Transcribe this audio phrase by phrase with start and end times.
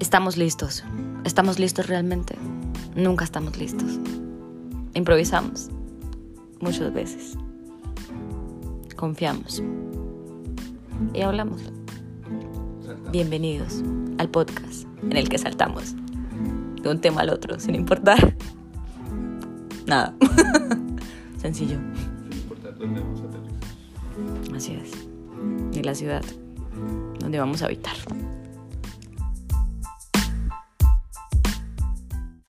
[0.00, 0.84] Estamos listos.
[1.24, 2.36] ¿Estamos listos realmente?
[2.94, 3.98] Nunca estamos listos.
[4.94, 5.70] Improvisamos.
[6.60, 7.36] Muchas veces.
[8.94, 9.60] Confiamos.
[11.12, 11.62] Y hablamos.
[13.10, 13.82] Bienvenidos
[14.18, 15.96] al podcast en el que saltamos
[16.80, 18.36] de un tema al otro sin importar
[19.86, 20.14] nada.
[21.38, 21.78] Sencillo.
[22.30, 24.56] Sin importar dónde vamos a.
[24.56, 24.92] Así es.
[25.72, 26.22] Y la ciudad
[27.18, 27.96] donde vamos a habitar.